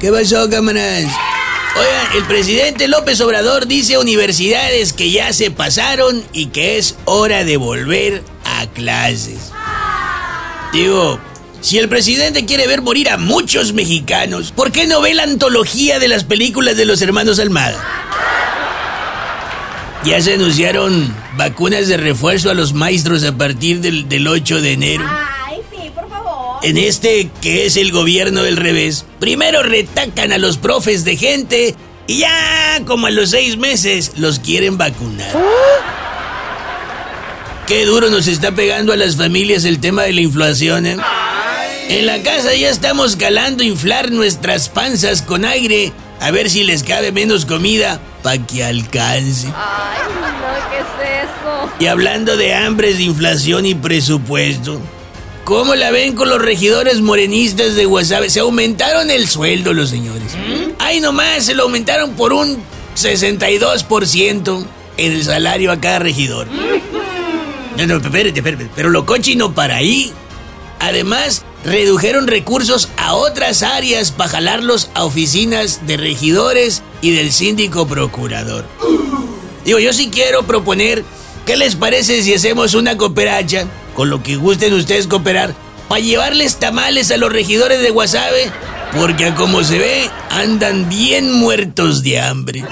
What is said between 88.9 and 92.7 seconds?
Porque como se ve, andan bien muertos de hambre.